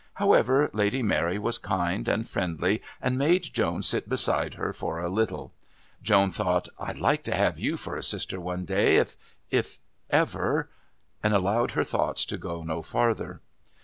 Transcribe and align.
However, 0.15 0.71
Lady 0.73 1.03
Mary 1.03 1.37
was 1.37 1.59
kind 1.59 2.07
and 2.07 2.27
friendly 2.27 2.81
and 3.03 3.19
made 3.19 3.43
Joan 3.53 3.83
sit 3.83 4.09
beside 4.09 4.55
her 4.55 4.73
for 4.73 4.97
a 4.97 5.09
little. 5.11 5.53
Joan 6.01 6.31
thought, 6.31 6.67
"I'd 6.79 6.97
like 6.97 7.21
to 7.25 7.35
have 7.35 7.59
you 7.59 7.77
for 7.77 7.95
a 7.95 8.01
sister 8.01 8.41
one 8.41 8.65
day, 8.65 8.95
if 8.95 9.15
if 9.51 9.77
ever" 10.09 10.71
and 11.23 11.35
allowed 11.35 11.73
her 11.73 11.83
thoughts 11.83 12.25
to 12.25 12.39
go 12.39 12.63
no 12.63 12.81
farther. 12.81 13.41